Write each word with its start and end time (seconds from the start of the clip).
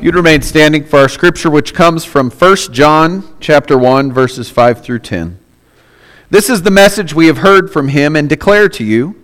You'd 0.00 0.14
remain 0.14 0.42
standing 0.42 0.84
for 0.84 1.00
our 1.00 1.08
scripture, 1.08 1.50
which 1.50 1.74
comes 1.74 2.04
from 2.04 2.30
1 2.30 2.56
John 2.70 3.36
chapter 3.40 3.76
1, 3.76 4.12
verses 4.12 4.48
5 4.48 4.80
through 4.80 5.00
10. 5.00 5.40
This 6.30 6.48
is 6.48 6.62
the 6.62 6.70
message 6.70 7.12
we 7.12 7.26
have 7.26 7.38
heard 7.38 7.72
from 7.72 7.88
him 7.88 8.14
and 8.14 8.28
declare 8.28 8.68
to 8.68 8.84
you 8.84 9.16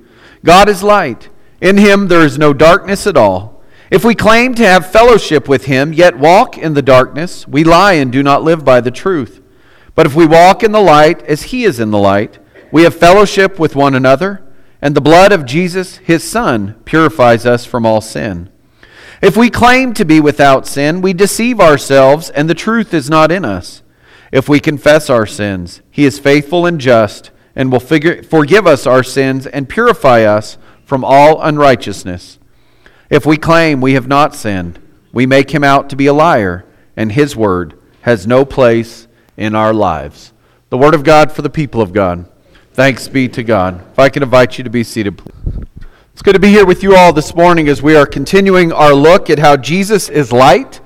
God 0.45 0.69
is 0.69 0.83
light. 0.83 1.29
In 1.61 1.77
him 1.79 2.09
there 2.09 2.25
is 2.25 2.39
no 2.39 2.53
darkness 2.53 3.07
at 3.07 3.17
all. 3.17 3.63
If 3.89 4.05
we 4.05 4.17
claim 4.17 4.53
to 4.57 4.67
have 4.67 4.91
fellowship 4.91 5.49
with 5.49 5.67
him, 5.67 5.93
yet 5.93 6.19
walk 6.19 6.59
in 6.59 6.75
the 6.75 6.83
darkness, 6.83 7.47
we 7.47 7.63
lie 7.63 7.93
and 7.93 8.11
do 8.11 8.25
not 8.25 8.43
live 8.43 8.65
by 8.65 8.81
the 8.81 8.91
truth. 8.91 9.41
But 9.95 10.07
if 10.07 10.17
we 10.17 10.27
walk 10.27 10.65
in 10.65 10.73
the 10.73 10.81
light 10.81 11.23
as 11.23 11.45
he 11.45 11.63
is 11.63 11.79
in 11.79 11.93
the 11.93 11.99
light, 11.99 12.41
we 12.73 12.83
have 12.83 12.97
fellowship 12.97 13.61
with 13.61 13.77
one 13.77 13.95
another, 13.95 14.43
and 14.83 14.97
the 14.97 15.01
blood 15.01 15.31
of 15.31 15.47
Jesus, 15.47 15.99
his 15.99 16.29
Son, 16.29 16.75
purifies 16.85 17.47
us 17.47 17.65
from 17.65 17.87
all 17.87 18.01
sin. 18.01 18.51
If 19.23 19.37
we 19.37 19.51
claim 19.51 19.95
to 19.95 20.05
be 20.05 20.21
without 20.21 20.67
sin, 20.67 21.01
we 21.01 21.13
deceive 21.13 21.61
ourselves, 21.61 22.31
and 22.31 22.49
the 22.49 22.55
truth 22.55 22.93
is 22.93 23.09
not 23.09 23.31
in 23.31 23.45
us. 23.45 23.83
If 24.33 24.49
we 24.49 24.61
confess 24.61 25.09
our 25.09 25.27
sins, 25.27 25.81
he 25.91 26.05
is 26.05 26.19
faithful 26.19 26.67
and 26.67 26.81
just, 26.81 27.31
and 27.55 27.71
will 27.71 27.81
figure, 27.81 28.23
forgive 28.23 28.67
us 28.67 28.87
our 28.87 29.03
sins 29.03 29.47
and 29.47 29.69
purify 29.69 30.23
us 30.23 30.59
from 30.85 31.05
all 31.05 31.41
unrighteousness. 31.41 32.39
If 33.11 33.25
we 33.25 33.37
claim 33.37 33.81
we 33.81 33.95
have 33.95 34.09
not 34.09 34.35
sinned, 34.35 34.81
we 35.13 35.27
make 35.27 35.51
him 35.51 35.63
out 35.63 35.89
to 35.91 35.97
be 35.97 36.07
a 36.07 36.13
liar, 36.13 36.65
and 36.97 37.13
his 37.13 37.37
word 37.37 37.79
has 38.01 38.27
no 38.27 38.45
place 38.45 39.07
in 39.37 39.55
our 39.55 39.73
lives. 39.73 40.33
The 40.71 40.79
word 40.79 40.95
of 40.95 41.05
God 41.05 41.31
for 41.31 41.43
the 41.43 41.51
people 41.51 41.81
of 41.81 41.93
God. 41.93 42.29
Thanks 42.73 43.07
be 43.07 43.29
to 43.29 43.45
God. 43.45 43.87
If 43.93 43.99
I 43.99 44.09
can 44.09 44.25
invite 44.25 44.59
you 44.59 44.65
to 44.65 44.71
be 44.71 44.83
seated, 44.83 45.19
please. 45.19 45.69
It's 46.15 46.23
good 46.23 46.35
to 46.35 46.39
be 46.39 46.51
here 46.51 46.65
with 46.65 46.85
you 46.85 46.95
all 46.95 47.13
this 47.13 47.35
morning 47.35 47.67
as 47.67 47.83
we 47.83 47.97
are 47.97 48.07
continuing 48.07 48.71
our 48.71 48.95
look 48.95 49.29
at 49.31 49.41
how 49.41 49.57
Jesus 49.57 50.09
is 50.09 50.31
light 50.31 50.81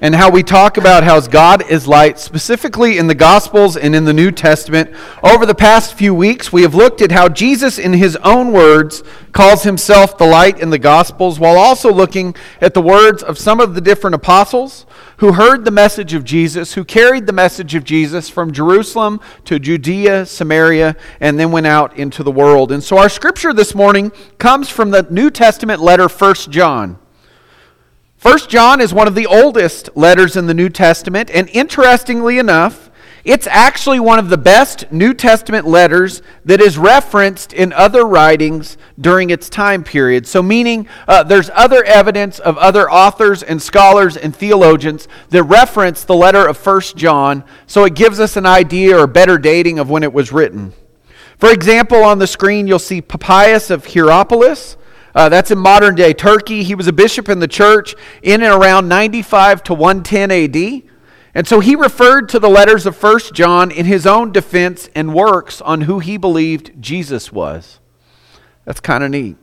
and 0.00 0.14
how 0.14 0.30
we 0.30 0.44
talk 0.44 0.76
about 0.76 1.02
how 1.02 1.18
God 1.20 1.68
is 1.68 1.88
light, 1.88 2.20
specifically 2.20 2.96
in 2.96 3.08
the 3.08 3.14
Gospels 3.16 3.76
and 3.76 3.96
in 3.96 4.04
the 4.04 4.12
New 4.12 4.30
Testament. 4.30 4.94
Over 5.24 5.44
the 5.44 5.56
past 5.56 5.94
few 5.94 6.14
weeks, 6.14 6.52
we 6.52 6.62
have 6.62 6.72
looked 6.72 7.02
at 7.02 7.10
how 7.10 7.28
Jesus, 7.28 7.80
in 7.80 7.94
his 7.94 8.14
own 8.22 8.52
words, 8.52 9.02
calls 9.32 9.64
himself 9.64 10.16
the 10.16 10.26
light 10.26 10.60
in 10.60 10.70
the 10.70 10.78
Gospels, 10.78 11.40
while 11.40 11.58
also 11.58 11.92
looking 11.92 12.36
at 12.60 12.72
the 12.72 12.80
words 12.80 13.24
of 13.24 13.38
some 13.38 13.58
of 13.58 13.74
the 13.74 13.80
different 13.80 14.14
apostles 14.14 14.86
who 15.20 15.32
heard 15.32 15.66
the 15.66 15.70
message 15.70 16.14
of 16.14 16.24
Jesus, 16.24 16.72
who 16.72 16.82
carried 16.82 17.26
the 17.26 17.32
message 17.32 17.74
of 17.74 17.84
Jesus 17.84 18.30
from 18.30 18.52
Jerusalem 18.52 19.20
to 19.44 19.58
Judea, 19.58 20.24
Samaria, 20.24 20.96
and 21.20 21.38
then 21.38 21.52
went 21.52 21.66
out 21.66 21.94
into 21.98 22.22
the 22.22 22.30
world. 22.30 22.72
And 22.72 22.82
so 22.82 22.96
our 22.96 23.10
scripture 23.10 23.52
this 23.52 23.74
morning 23.74 24.12
comes 24.38 24.70
from 24.70 24.90
the 24.90 25.06
New 25.10 25.30
Testament 25.30 25.82
letter, 25.82 26.08
1 26.08 26.34
John. 26.48 26.98
1 28.22 28.38
John 28.48 28.80
is 28.80 28.94
one 28.94 29.08
of 29.08 29.14
the 29.14 29.26
oldest 29.26 29.90
letters 29.94 30.36
in 30.36 30.46
the 30.46 30.54
New 30.54 30.70
Testament, 30.70 31.30
and 31.30 31.50
interestingly 31.50 32.38
enough, 32.38 32.89
it's 33.24 33.46
actually 33.46 34.00
one 34.00 34.18
of 34.18 34.30
the 34.30 34.38
best 34.38 34.90
New 34.90 35.12
Testament 35.12 35.66
letters 35.66 36.22
that 36.44 36.60
is 36.60 36.78
referenced 36.78 37.52
in 37.52 37.72
other 37.72 38.04
writings 38.04 38.78
during 38.98 39.30
its 39.30 39.50
time 39.50 39.84
period. 39.84 40.26
So, 40.26 40.42
meaning 40.42 40.88
uh, 41.06 41.22
there's 41.22 41.50
other 41.54 41.84
evidence 41.84 42.38
of 42.38 42.56
other 42.58 42.90
authors 42.90 43.42
and 43.42 43.60
scholars 43.60 44.16
and 44.16 44.34
theologians 44.34 45.06
that 45.28 45.42
reference 45.44 46.04
the 46.04 46.14
letter 46.14 46.46
of 46.46 46.64
1 46.64 46.80
John, 46.96 47.44
so 47.66 47.84
it 47.84 47.94
gives 47.94 48.20
us 48.20 48.36
an 48.36 48.46
idea 48.46 48.98
or 48.98 49.06
better 49.06 49.36
dating 49.36 49.78
of 49.78 49.90
when 49.90 50.02
it 50.02 50.12
was 50.12 50.32
written. 50.32 50.72
For 51.38 51.50
example, 51.50 52.02
on 52.02 52.18
the 52.18 52.26
screen, 52.26 52.66
you'll 52.66 52.78
see 52.78 53.00
Papias 53.00 53.70
of 53.70 53.86
Hierapolis. 53.86 54.76
Uh, 55.14 55.28
that's 55.28 55.50
in 55.50 55.58
modern 55.58 55.94
day 55.94 56.12
Turkey. 56.12 56.62
He 56.62 56.74
was 56.74 56.86
a 56.86 56.92
bishop 56.92 57.28
in 57.28 57.40
the 57.40 57.48
church 57.48 57.94
in 58.22 58.42
and 58.42 58.52
around 58.52 58.88
95 58.88 59.62
to 59.64 59.74
110 59.74 60.30
AD. 60.30 60.89
And 61.34 61.46
so 61.46 61.60
he 61.60 61.76
referred 61.76 62.28
to 62.30 62.38
the 62.38 62.48
letters 62.48 62.86
of 62.86 63.00
1 63.00 63.20
John 63.32 63.70
in 63.70 63.86
his 63.86 64.06
own 64.06 64.32
defense 64.32 64.88
and 64.94 65.14
works 65.14 65.60
on 65.60 65.82
who 65.82 66.00
he 66.00 66.16
believed 66.16 66.80
Jesus 66.80 67.32
was. 67.32 67.78
That's 68.64 68.80
kind 68.80 69.04
of 69.04 69.10
neat. 69.10 69.36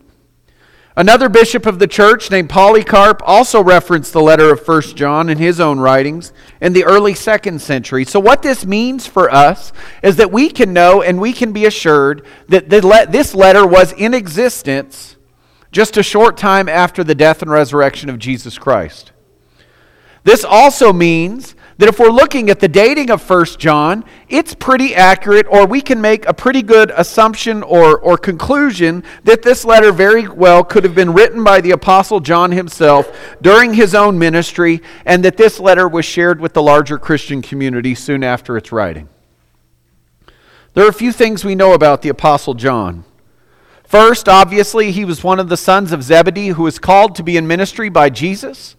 Another 0.97 1.29
bishop 1.29 1.67
of 1.67 1.77
the 1.77 1.85
church 1.85 2.31
named 2.31 2.49
Polycarp 2.49 3.21
also 3.23 3.63
referenced 3.63 4.13
the 4.13 4.21
letter 4.21 4.51
of 4.51 4.67
1 4.67 4.81
John 4.95 5.29
in 5.29 5.37
his 5.37 5.59
own 5.59 5.79
writings 5.79 6.33
in 6.59 6.73
the 6.73 6.85
early 6.85 7.13
second 7.13 7.61
century. 7.61 8.03
So, 8.03 8.19
what 8.19 8.41
this 8.41 8.65
means 8.65 9.05
for 9.05 9.31
us 9.31 9.71
is 10.01 10.15
that 10.15 10.31
we 10.31 10.49
can 10.49 10.73
know 10.73 11.03
and 11.03 11.21
we 11.21 11.33
can 11.33 11.51
be 11.51 11.65
assured 11.65 12.25
that 12.47 12.71
this 12.71 13.35
letter 13.35 13.67
was 13.67 13.93
in 13.93 14.15
existence 14.15 15.17
just 15.71 15.97
a 15.97 16.03
short 16.03 16.35
time 16.35 16.67
after 16.67 17.03
the 17.03 17.13
death 17.13 17.43
and 17.43 17.51
resurrection 17.51 18.09
of 18.09 18.17
Jesus 18.17 18.57
Christ. 18.57 19.11
This 20.23 20.43
also 20.43 20.91
means 20.91 21.55
that 21.77 21.87
if 21.87 21.99
we're 21.99 22.09
looking 22.09 22.49
at 22.49 22.59
the 22.59 22.67
dating 22.67 23.11
of 23.11 23.27
1 23.27 23.45
John, 23.57 24.03
it's 24.29 24.55
pretty 24.55 24.95
accurate, 24.95 25.45
or 25.49 25.67
we 25.67 25.79
can 25.79 26.01
make 26.01 26.25
a 26.25 26.33
pretty 26.33 26.63
good 26.63 26.91
assumption 26.95 27.61
or, 27.61 27.99
or 27.99 28.17
conclusion 28.17 29.03
that 29.23 29.43
this 29.43 29.63
letter 29.63 29.91
very 29.91 30.27
well 30.27 30.63
could 30.63 30.83
have 30.83 30.95
been 30.95 31.13
written 31.13 31.43
by 31.43 31.61
the 31.61 31.71
Apostle 31.71 32.19
John 32.19 32.51
himself 32.51 33.15
during 33.41 33.73
his 33.73 33.93
own 33.93 34.17
ministry, 34.17 34.81
and 35.05 35.23
that 35.23 35.37
this 35.37 35.59
letter 35.59 35.87
was 35.87 36.05
shared 36.05 36.41
with 36.41 36.53
the 36.53 36.63
larger 36.63 36.97
Christian 36.97 37.41
community 37.41 37.93
soon 37.93 38.23
after 38.23 38.57
its 38.57 38.71
writing. 38.71 39.07
There 40.73 40.85
are 40.85 40.89
a 40.89 40.93
few 40.93 41.11
things 41.11 41.45
we 41.45 41.55
know 41.55 41.73
about 41.73 42.01
the 42.01 42.09
Apostle 42.09 42.53
John. 42.53 43.03
First, 43.83 44.27
obviously, 44.27 44.91
he 44.91 45.05
was 45.05 45.23
one 45.23 45.39
of 45.39 45.47
the 45.47 45.57
sons 45.57 45.91
of 45.91 46.03
Zebedee 46.03 46.49
who 46.49 46.63
was 46.63 46.79
called 46.79 47.15
to 47.15 47.23
be 47.23 47.37
in 47.37 47.47
ministry 47.47 47.89
by 47.89 48.09
Jesus. 48.09 48.76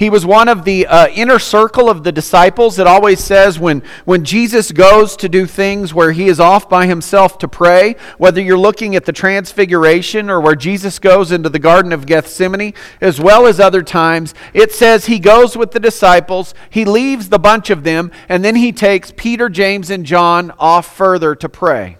He 0.00 0.08
was 0.08 0.24
one 0.24 0.48
of 0.48 0.64
the 0.64 0.86
uh, 0.86 1.08
inner 1.08 1.38
circle 1.38 1.90
of 1.90 2.04
the 2.04 2.10
disciples. 2.10 2.78
It 2.78 2.86
always 2.86 3.22
says 3.22 3.58
when, 3.58 3.82
when 4.06 4.24
Jesus 4.24 4.72
goes 4.72 5.14
to 5.18 5.28
do 5.28 5.44
things 5.44 5.92
where 5.92 6.12
he 6.12 6.28
is 6.28 6.40
off 6.40 6.70
by 6.70 6.86
himself 6.86 7.36
to 7.36 7.46
pray, 7.46 7.96
whether 8.16 8.40
you're 8.40 8.56
looking 8.56 8.96
at 8.96 9.04
the 9.04 9.12
transfiguration 9.12 10.30
or 10.30 10.40
where 10.40 10.54
Jesus 10.54 10.98
goes 10.98 11.32
into 11.32 11.50
the 11.50 11.58
Garden 11.58 11.92
of 11.92 12.06
Gethsemane, 12.06 12.72
as 13.02 13.20
well 13.20 13.46
as 13.46 13.60
other 13.60 13.82
times, 13.82 14.32
it 14.54 14.72
says 14.72 15.04
he 15.04 15.18
goes 15.18 15.54
with 15.54 15.72
the 15.72 15.78
disciples, 15.78 16.54
he 16.70 16.86
leaves 16.86 17.28
the 17.28 17.38
bunch 17.38 17.68
of 17.68 17.84
them, 17.84 18.10
and 18.26 18.42
then 18.42 18.56
he 18.56 18.72
takes 18.72 19.12
Peter, 19.14 19.50
James, 19.50 19.90
and 19.90 20.06
John 20.06 20.50
off 20.58 20.96
further 20.96 21.34
to 21.34 21.48
pray. 21.50 21.98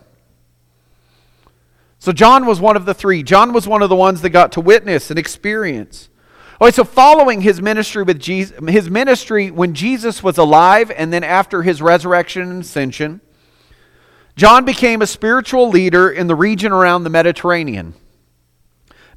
So 1.99 2.12
John 2.12 2.47
was 2.47 2.62
one 2.62 2.78
of 2.78 2.87
the 2.87 2.94
three. 2.94 3.22
John 3.22 3.53
was 3.53 3.69
one 3.69 3.82
of 3.82 3.91
the 3.91 3.94
ones 3.94 4.22
that 4.22 4.31
got 4.31 4.53
to 4.53 4.62
witness 4.62 5.11
and 5.11 5.19
experience 5.19 6.09
Okay, 6.62 6.72
so 6.72 6.84
following 6.84 7.41
his 7.41 7.62
ministry 7.62 8.03
with 8.03 8.21
Jesus, 8.21 8.59
his 8.69 8.91
ministry 8.91 9.50
when 9.50 9.72
Jesus 9.72 10.22
was 10.22 10.37
alive 10.37 10.91
and 10.91 11.10
then 11.10 11.25
after 11.25 11.62
his 11.62 11.81
resurrection 11.81 12.43
and 12.43 12.62
ascension, 12.62 13.22
John 14.37 14.66
became 14.66 15.00
a 15.00 15.06
spiritual 15.06 15.70
leader 15.70 16.10
in 16.10 16.26
the 16.26 16.34
region 16.34 16.70
around 16.70 17.04
the 17.04 17.10
Mediterranean, 17.10 17.94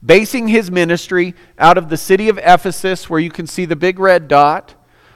basing 0.06 0.48
his 0.48 0.72
ministry 0.72 1.36
out 1.60 1.78
of 1.78 1.90
the 1.90 1.98
city 1.98 2.30
of 2.30 2.38
Ephesus, 2.38 3.10
where 3.10 3.20
you 3.20 3.30
can 3.30 3.46
see 3.46 3.66
the 3.66 3.76
big 3.76 4.00
red 4.00 4.30
dot 4.30 4.76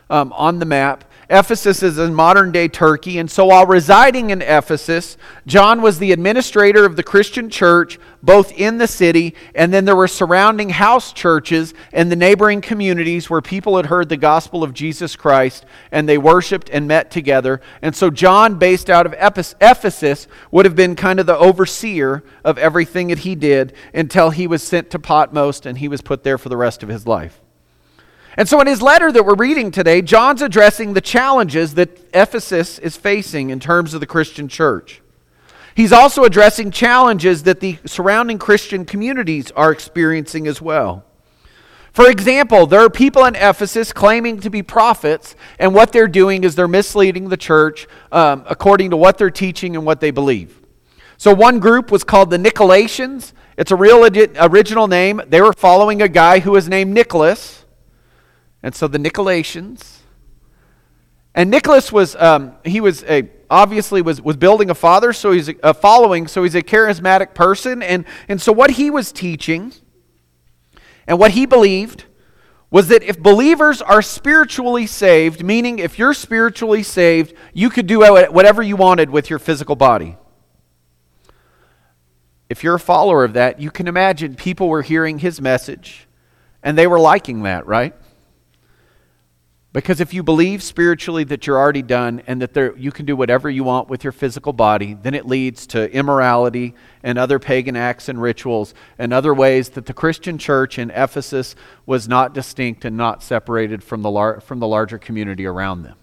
um, 0.09 0.33
on 0.33 0.59
the 0.59 0.65
map, 0.65 1.06
Ephesus 1.29 1.83
is 1.83 1.97
in 1.97 2.13
modern 2.13 2.53
day 2.53 2.69
Turkey, 2.69 3.17
and 3.17 3.29
so 3.29 3.47
while 3.47 3.65
residing 3.65 4.29
in 4.29 4.41
Ephesus, 4.41 5.17
John 5.45 5.81
was 5.81 5.99
the 5.99 6.13
administrator 6.13 6.85
of 6.85 6.95
the 6.95 7.03
Christian 7.03 7.49
church 7.49 7.99
both 8.23 8.51
in 8.53 8.77
the 8.77 8.87
city 8.87 9.35
and 9.53 9.73
then 9.73 9.85
there 9.85 9.95
were 9.95 10.07
surrounding 10.07 10.69
house 10.69 11.13
churches 11.13 11.73
in 11.93 12.09
the 12.09 12.15
neighboring 12.15 12.61
communities 12.61 13.29
where 13.29 13.41
people 13.41 13.75
had 13.75 13.87
heard 13.87 14.09
the 14.09 14.17
gospel 14.17 14.63
of 14.63 14.73
Jesus 14.73 15.15
Christ 15.15 15.65
and 15.91 16.07
they 16.07 16.17
worshiped 16.17 16.69
and 16.71 16.87
met 16.87 17.11
together. 17.11 17.61
And 17.81 17.95
so 17.95 18.09
John, 18.09 18.57
based 18.57 18.89
out 18.89 19.05
of 19.05 19.13
Ephesus, 19.17 20.27
would 20.51 20.65
have 20.65 20.75
been 20.75 20.95
kind 20.95 21.19
of 21.19 21.25
the 21.25 21.37
overseer 21.37 22.23
of 22.43 22.57
everything 22.57 23.07
that 23.07 23.19
he 23.19 23.35
did 23.35 23.73
until 23.93 24.29
he 24.29 24.47
was 24.47 24.63
sent 24.63 24.89
to 24.91 24.99
Patmos 24.99 25.65
and 25.65 25.77
he 25.77 25.87
was 25.87 26.01
put 26.01 26.23
there 26.23 26.37
for 26.37 26.49
the 26.49 26.57
rest 26.57 26.83
of 26.83 26.89
his 26.89 27.05
life. 27.05 27.41
And 28.37 28.47
so, 28.47 28.61
in 28.61 28.67
his 28.67 28.83
letter 28.83 29.11
that 29.11 29.25
we're 29.25 29.35
reading 29.35 29.71
today, 29.71 30.03
John's 30.03 30.43
addressing 30.43 30.93
the 30.93 31.01
challenges 31.01 31.73
that 31.73 31.99
Ephesus 32.13 32.77
is 32.77 32.95
facing 32.95 33.49
in 33.49 33.59
terms 33.59 33.95
of 33.95 33.99
the 33.99 34.05
Christian 34.05 34.47
church. 34.47 35.01
He's 35.73 35.91
also 35.91 36.23
addressing 36.23 36.69
challenges 36.69 37.43
that 37.43 37.59
the 37.59 37.79
surrounding 37.85 38.37
Christian 38.37 38.85
communities 38.85 39.49
are 39.51 39.71
experiencing 39.71 40.45
as 40.45 40.61
well. 40.61 41.03
For 41.93 42.11
example, 42.11 42.67
there 42.67 42.79
are 42.81 42.91
people 42.91 43.25
in 43.25 43.33
Ephesus 43.35 43.91
claiming 43.91 44.39
to 44.41 44.51
be 44.51 44.61
prophets, 44.61 45.35
and 45.57 45.73
what 45.73 45.91
they're 45.91 46.07
doing 46.07 46.43
is 46.43 46.53
they're 46.53 46.67
misleading 46.67 47.29
the 47.29 47.37
church 47.37 47.87
um, 48.11 48.43
according 48.47 48.91
to 48.91 48.97
what 48.97 49.17
they're 49.17 49.31
teaching 49.31 49.75
and 49.75 49.83
what 49.83 49.99
they 49.99 50.11
believe. 50.11 50.61
So, 51.17 51.33
one 51.33 51.59
group 51.59 51.91
was 51.91 52.03
called 52.03 52.29
the 52.29 52.37
Nicolaitans. 52.37 53.33
It's 53.57 53.71
a 53.71 53.75
real 53.75 54.05
original 54.39 54.87
name. 54.87 55.23
They 55.27 55.41
were 55.41 55.53
following 55.53 56.03
a 56.03 56.07
guy 56.07 56.37
who 56.37 56.51
was 56.51 56.69
named 56.69 56.93
Nicholas. 56.93 57.65
And 58.63 58.73
so 58.75 58.87
the 58.87 58.97
Nicolaitans. 58.97 59.99
And 61.35 61.51
Nicholas 61.51 61.91
was, 61.91 62.15
um, 62.15 62.53
he 62.65 62.81
was 62.81 63.03
a, 63.03 63.29
obviously 63.49 64.01
was, 64.01 64.21
was 64.21 64.35
building 64.35 64.69
a 64.69 64.75
father, 64.75 65.13
so 65.13 65.31
he's 65.31 65.49
a, 65.49 65.55
a 65.63 65.73
following, 65.73 66.27
so 66.27 66.43
he's 66.43 66.55
a 66.55 66.63
charismatic 66.63 67.33
person. 67.33 67.83
And, 67.83 68.05
and 68.27 68.41
so 68.41 68.51
what 68.51 68.71
he 68.71 68.89
was 68.89 69.11
teaching 69.11 69.73
and 71.07 71.19
what 71.19 71.31
he 71.31 71.45
believed 71.45 72.05
was 72.69 72.89
that 72.89 73.01
if 73.03 73.17
believers 73.17 73.81
are 73.81 74.01
spiritually 74.01 74.85
saved, 74.85 75.43
meaning 75.43 75.79
if 75.79 75.97
you're 75.97 76.13
spiritually 76.13 76.83
saved, 76.83 77.33
you 77.53 77.69
could 77.69 77.87
do 77.87 77.99
whatever 77.99 78.61
you 78.61 78.75
wanted 78.75 79.09
with 79.09 79.29
your 79.29 79.39
physical 79.39 79.75
body. 79.75 80.17
If 82.49 82.63
you're 82.63 82.75
a 82.75 82.79
follower 82.79 83.23
of 83.23 83.33
that, 83.33 83.61
you 83.61 83.71
can 83.71 83.87
imagine 83.87 84.35
people 84.35 84.67
were 84.67 84.81
hearing 84.81 85.19
his 85.19 85.39
message 85.39 86.07
and 86.61 86.77
they 86.77 86.87
were 86.87 86.99
liking 86.99 87.43
that, 87.43 87.65
right? 87.67 87.95
Because 89.77 90.01
if 90.01 90.11
you 90.11 90.23
believe 90.23 90.63
spiritually 90.63 91.23
that 91.25 91.45
you're 91.45 91.59
already 91.59 91.83
done 91.83 92.23
and 92.25 92.41
that 92.41 92.55
there, 92.55 92.75
you 92.77 92.91
can 92.91 93.05
do 93.05 93.15
whatever 93.15 93.47
you 93.47 93.63
want 93.63 93.89
with 93.89 94.03
your 94.03 94.11
physical 94.11 94.51
body, 94.51 94.95
then 94.95 95.13
it 95.13 95.27
leads 95.27 95.67
to 95.67 95.93
immorality 95.93 96.73
and 97.03 97.19
other 97.19 97.37
pagan 97.37 97.75
acts 97.75 98.09
and 98.09 98.19
rituals 98.19 98.73
and 98.97 99.13
other 99.13 99.35
ways 99.35 99.69
that 99.69 99.85
the 99.85 99.93
Christian 99.93 100.39
church 100.39 100.79
in 100.79 100.89
Ephesus 100.89 101.55
was 101.85 102.07
not 102.07 102.33
distinct 102.33 102.85
and 102.85 102.97
not 102.97 103.21
separated 103.21 103.83
from 103.83 104.01
the, 104.01 104.09
lar- 104.09 104.41
from 104.41 104.57
the 104.57 104.67
larger 104.67 104.97
community 104.97 105.45
around 105.45 105.83
them. 105.83 105.95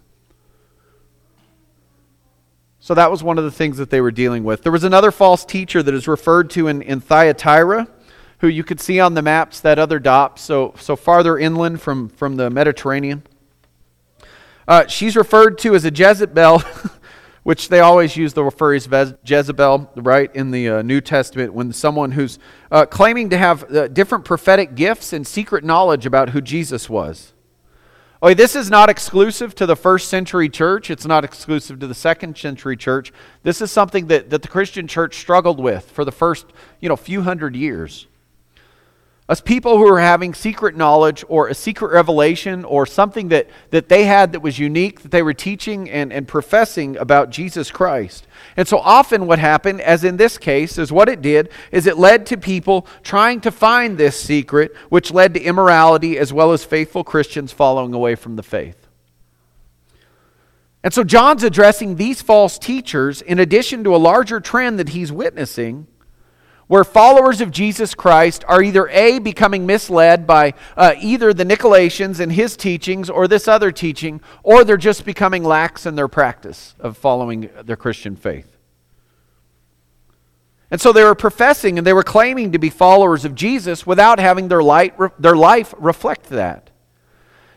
So 2.78 2.94
that 2.94 3.10
was 3.10 3.24
one 3.24 3.38
of 3.38 3.44
the 3.44 3.50
things 3.50 3.76
that 3.78 3.90
they 3.90 4.00
were 4.00 4.12
dealing 4.12 4.44
with. 4.44 4.62
There 4.62 4.70
was 4.70 4.84
another 4.84 5.10
false 5.10 5.44
teacher 5.44 5.82
that 5.82 5.94
is 5.94 6.06
referred 6.06 6.48
to 6.50 6.68
in, 6.68 6.80
in 6.80 7.00
Thyatira, 7.00 7.88
who 8.38 8.46
you 8.46 8.62
could 8.62 8.80
see 8.80 9.00
on 9.00 9.14
the 9.14 9.22
maps, 9.22 9.58
that 9.58 9.80
other 9.80 9.98
dot, 9.98 10.38
so, 10.38 10.74
so 10.78 10.94
farther 10.94 11.36
inland 11.36 11.82
from, 11.82 12.08
from 12.08 12.36
the 12.36 12.50
Mediterranean. 12.50 13.24
Uh, 14.66 14.86
she's 14.86 15.16
referred 15.16 15.58
to 15.58 15.74
as 15.74 15.84
a 15.84 15.92
Jezebel, 15.92 16.62
which 17.42 17.68
they 17.68 17.80
always 17.80 18.16
use 18.16 18.32
the 18.32 18.50
phrase 18.50 18.88
Jezebel, 19.24 19.90
right, 19.96 20.34
in 20.34 20.50
the 20.50 20.68
uh, 20.68 20.82
New 20.82 21.00
Testament 21.00 21.52
when 21.52 21.72
someone 21.72 22.12
who's 22.12 22.38
uh, 22.70 22.86
claiming 22.86 23.30
to 23.30 23.36
have 23.36 23.70
uh, 23.70 23.88
different 23.88 24.24
prophetic 24.24 24.74
gifts 24.74 25.12
and 25.12 25.26
secret 25.26 25.64
knowledge 25.64 26.06
about 26.06 26.30
who 26.30 26.40
Jesus 26.40 26.88
was. 26.88 27.34
Oh, 28.22 28.32
this 28.32 28.56
is 28.56 28.70
not 28.70 28.88
exclusive 28.88 29.54
to 29.56 29.66
the 29.66 29.76
first 29.76 30.08
century 30.08 30.48
church. 30.48 30.90
It's 30.90 31.04
not 31.04 31.24
exclusive 31.24 31.78
to 31.80 31.86
the 31.86 31.94
second 31.94 32.38
century 32.38 32.74
church. 32.74 33.12
This 33.42 33.60
is 33.60 33.70
something 33.70 34.06
that, 34.06 34.30
that 34.30 34.40
the 34.40 34.48
Christian 34.48 34.88
church 34.88 35.16
struggled 35.16 35.60
with 35.60 35.90
for 35.90 36.06
the 36.06 36.12
first, 36.12 36.46
you 36.80 36.88
know, 36.88 36.96
few 36.96 37.20
hundred 37.20 37.54
years. 37.54 38.06
Us 39.26 39.40
people 39.40 39.78
who 39.78 39.88
are 39.88 40.00
having 40.00 40.34
secret 40.34 40.76
knowledge 40.76 41.24
or 41.28 41.48
a 41.48 41.54
secret 41.54 41.92
revelation 41.92 42.62
or 42.62 42.84
something 42.84 43.28
that, 43.28 43.48
that 43.70 43.88
they 43.88 44.04
had 44.04 44.32
that 44.32 44.40
was 44.40 44.58
unique 44.58 45.00
that 45.00 45.10
they 45.12 45.22
were 45.22 45.32
teaching 45.32 45.88
and, 45.88 46.12
and 46.12 46.28
professing 46.28 46.98
about 46.98 47.30
Jesus 47.30 47.70
Christ. 47.70 48.26
And 48.54 48.68
so 48.68 48.78
often 48.78 49.26
what 49.26 49.38
happened, 49.38 49.80
as 49.80 50.04
in 50.04 50.18
this 50.18 50.36
case, 50.36 50.76
is 50.76 50.92
what 50.92 51.08
it 51.08 51.22
did 51.22 51.48
is 51.72 51.86
it 51.86 51.96
led 51.96 52.26
to 52.26 52.36
people 52.36 52.86
trying 53.02 53.40
to 53.40 53.50
find 53.50 53.96
this 53.96 54.20
secret, 54.20 54.76
which 54.90 55.10
led 55.10 55.32
to 55.34 55.40
immorality 55.40 56.18
as 56.18 56.30
well 56.30 56.52
as 56.52 56.62
faithful 56.62 57.02
Christians 57.02 57.50
following 57.50 57.94
away 57.94 58.16
from 58.16 58.36
the 58.36 58.42
faith. 58.42 58.86
And 60.82 60.92
so 60.92 61.02
John's 61.02 61.44
addressing 61.44 61.96
these 61.96 62.20
false 62.20 62.58
teachers 62.58 63.22
in 63.22 63.38
addition 63.38 63.84
to 63.84 63.96
a 63.96 63.96
larger 63.96 64.38
trend 64.38 64.78
that 64.78 64.90
he's 64.90 65.10
witnessing 65.10 65.86
where 66.66 66.84
followers 66.84 67.40
of 67.40 67.50
Jesus 67.50 67.94
Christ 67.94 68.44
are 68.48 68.62
either 68.62 68.88
A, 68.88 69.18
becoming 69.18 69.66
misled 69.66 70.26
by 70.26 70.54
uh, 70.76 70.94
either 70.98 71.32
the 71.32 71.44
Nicolaitans 71.44 72.20
and 72.20 72.32
his 72.32 72.56
teachings 72.56 73.10
or 73.10 73.28
this 73.28 73.46
other 73.48 73.70
teaching, 73.70 74.20
or 74.42 74.64
they're 74.64 74.76
just 74.76 75.04
becoming 75.04 75.44
lax 75.44 75.86
in 75.86 75.94
their 75.94 76.08
practice 76.08 76.74
of 76.80 76.96
following 76.96 77.50
their 77.64 77.76
Christian 77.76 78.16
faith. 78.16 78.54
And 80.70 80.80
so 80.80 80.92
they 80.92 81.04
were 81.04 81.14
professing 81.14 81.78
and 81.78 81.86
they 81.86 81.92
were 81.92 82.02
claiming 82.02 82.52
to 82.52 82.58
be 82.58 82.70
followers 82.70 83.24
of 83.24 83.34
Jesus 83.34 83.86
without 83.86 84.18
having 84.18 84.48
their, 84.48 84.62
light, 84.62 84.94
their 85.20 85.36
life 85.36 85.74
reflect 85.78 86.30
that. 86.30 86.70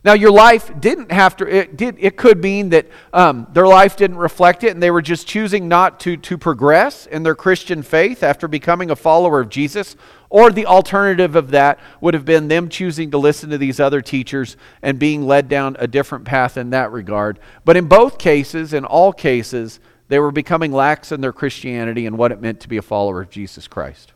Now, 0.07 0.13
your 0.13 0.31
life 0.31 0.71
didn't 0.79 1.11
have 1.11 1.35
to, 1.35 1.45
it, 1.45 1.75
did, 1.75 1.97
it 1.99 2.15
could 2.15 2.41
mean 2.41 2.69
that 2.69 2.87
um, 3.11 3.45
their 3.51 3.67
life 3.67 3.97
didn't 3.97 4.15
reflect 4.15 4.63
it 4.63 4.71
and 4.71 4.81
they 4.81 4.89
were 4.89 5.01
just 5.01 5.27
choosing 5.27 5.67
not 5.67 5.99
to, 5.99 6.15
to 6.15 6.37
progress 6.37 7.07
in 7.07 7.23
their 7.23 7.35
Christian 7.35 7.83
faith 7.83 8.23
after 8.23 8.47
becoming 8.47 8.89
a 8.89 8.95
follower 8.95 9.41
of 9.41 9.49
Jesus. 9.49 9.97
Or 10.29 10.49
the 10.49 10.65
alternative 10.65 11.35
of 11.35 11.51
that 11.51 11.81
would 11.99 12.13
have 12.13 12.23
been 12.23 12.47
them 12.47 12.69
choosing 12.69 13.11
to 13.11 13.17
listen 13.17 13.49
to 13.49 13.57
these 13.57 13.81
other 13.81 14.01
teachers 14.01 14.55
and 14.81 14.97
being 14.97 15.27
led 15.27 15.49
down 15.49 15.75
a 15.77 15.87
different 15.87 16.23
path 16.23 16.55
in 16.55 16.69
that 16.69 16.89
regard. 16.93 17.37
But 17.65 17.75
in 17.75 17.89
both 17.89 18.17
cases, 18.17 18.71
in 18.71 18.85
all 18.85 19.11
cases, 19.11 19.81
they 20.07 20.19
were 20.19 20.31
becoming 20.31 20.71
lax 20.71 21.11
in 21.11 21.19
their 21.19 21.33
Christianity 21.33 22.05
and 22.05 22.17
what 22.17 22.31
it 22.31 22.39
meant 22.39 22.61
to 22.61 22.69
be 22.69 22.77
a 22.77 22.81
follower 22.81 23.19
of 23.19 23.29
Jesus 23.29 23.67
Christ. 23.67 24.13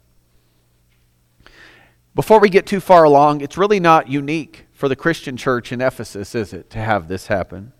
Before 2.15 2.39
we 2.39 2.47
get 2.47 2.65
too 2.65 2.79
far 2.79 3.03
along, 3.03 3.41
it's 3.41 3.57
really 3.57 3.81
not 3.81 4.07
unique 4.07 4.67
for 4.81 4.89
the 4.89 4.95
Christian 4.95 5.37
church 5.37 5.71
in 5.71 5.79
Ephesus, 5.79 6.33
is 6.33 6.53
it, 6.53 6.71
to 6.71 6.79
have 6.79 7.07
this 7.07 7.27
happen? 7.27 7.71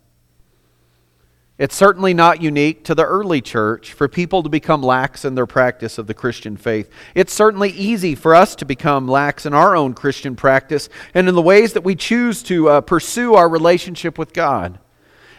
It's 1.58 1.74
certainly 1.74 2.14
not 2.14 2.44
unique 2.44 2.84
to 2.84 2.94
the 2.94 3.04
early 3.04 3.42
church 3.42 3.94
for 3.94 4.08
people 4.08 4.44
to 4.44 4.50
become 4.50 4.84
lax 4.84 5.26
in 5.26 5.34
their 5.34 5.48
practice 5.48 5.98
of 5.98 6.06
the 6.06 6.14
Christian 6.14 6.58
faith. 6.58 6.92
It's 7.16 7.34
certainly 7.34 7.72
easy 7.72 8.14
for 8.14 8.36
us 8.36 8.56
to 8.58 8.66
become 8.66 9.08
lax 9.08 9.48
in 9.48 9.54
our 9.56 9.76
own 9.76 9.96
Christian 9.96 10.36
practice 10.36 10.90
and 11.16 11.28
in 11.28 11.34
the 11.34 11.42
ways 11.42 11.74
that 11.74 11.84
we 11.84 11.96
choose 11.96 12.44
to 12.44 12.70
uh, 12.70 12.82
pursue 12.82 13.34
our 13.34 13.50
relationship 13.50 14.20
with 14.20 14.32
God. 14.32 14.78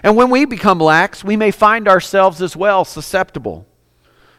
And 0.02 0.16
when 0.16 0.30
we 0.30 0.44
become 0.46 0.80
lax, 0.80 1.22
we 1.22 1.36
may 1.36 1.52
find 1.52 1.86
ourselves 1.86 2.42
as 2.42 2.56
well 2.56 2.84
susceptible 2.84 3.68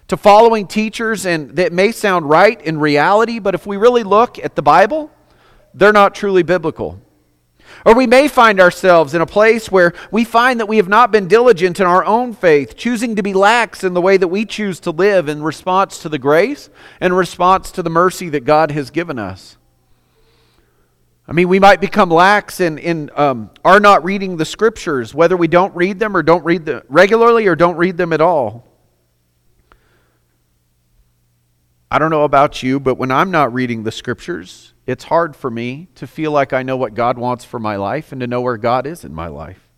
to 0.09 0.17
following 0.17 0.67
teachers 0.67 1.25
and 1.25 1.51
that 1.51 1.71
may 1.71 1.93
sound 1.93 2.27
right 2.27 2.61
in 2.63 2.79
reality, 2.79 3.39
but 3.39 3.55
if 3.55 3.65
we 3.65 3.77
really 3.77 4.03
look 4.03 4.37
at 4.39 4.57
the 4.57 4.61
Bible, 4.61 5.09
they're 5.73 5.93
not 5.93 6.13
truly 6.13 6.43
biblical. 6.43 6.99
Or 7.85 7.95
we 7.95 8.07
may 8.07 8.27
find 8.27 8.59
ourselves 8.59 9.13
in 9.13 9.21
a 9.21 9.25
place 9.25 9.71
where 9.71 9.93
we 10.11 10.23
find 10.23 10.59
that 10.59 10.67
we 10.67 10.77
have 10.77 10.87
not 10.87 11.11
been 11.11 11.27
diligent 11.27 11.79
in 11.79 11.85
our 11.85 12.05
own 12.05 12.33
faith, 12.33 12.75
choosing 12.75 13.15
to 13.15 13.23
be 13.23 13.33
lax 13.33 13.83
in 13.83 13.93
the 13.93 14.01
way 14.01 14.17
that 14.17 14.27
we 14.27 14.45
choose 14.45 14.79
to 14.81 14.91
live 14.91 15.27
in 15.27 15.43
response 15.43 15.99
to 15.99 16.09
the 16.09 16.19
grace 16.19 16.69
and 16.99 17.15
response 17.15 17.71
to 17.71 17.83
the 17.83 17.89
mercy 17.89 18.29
that 18.29 18.45
God 18.45 18.71
has 18.71 18.89
given 18.89 19.19
us. 19.19 19.57
I 21.27 21.31
mean, 21.31 21.47
we 21.47 21.59
might 21.59 21.79
become 21.79 22.09
lax 22.09 22.59
in, 22.59 22.77
in 22.77 23.09
um, 23.15 23.49
are 23.63 23.79
not 23.79 24.03
reading 24.03 24.35
the 24.35 24.45
scriptures, 24.45 25.13
whether 25.13 25.37
we 25.37 25.47
don't 25.47 25.73
read 25.75 25.99
them 25.99 26.17
or 26.17 26.23
don't 26.23 26.43
read 26.43 26.65
them 26.65 26.83
regularly 26.89 27.47
or 27.47 27.55
don't 27.55 27.77
read 27.77 27.95
them 27.95 28.11
at 28.11 28.19
all. 28.19 28.65
I 31.93 31.99
don't 31.99 32.09
know 32.09 32.23
about 32.23 32.63
you, 32.63 32.79
but 32.79 32.95
when 32.95 33.11
I'm 33.11 33.29
not 33.29 33.53
reading 33.53 33.83
the 33.83 33.91
scriptures, 33.91 34.73
it's 34.87 35.03
hard 35.03 35.35
for 35.35 35.51
me 35.51 35.89
to 35.93 36.07
feel 36.07 36.31
like 36.31 36.51
I 36.51 36.63
know 36.63 36.75
what 36.75 36.95
God 36.95 37.19
wants 37.19 37.45
for 37.45 37.59
my 37.59 37.75
life 37.75 38.11
and 38.11 38.19
to 38.21 38.25
know 38.25 38.41
where 38.41 38.57
God 38.57 38.87
is 38.87 39.05
in 39.05 39.13
my 39.13 39.27
life. 39.27 39.69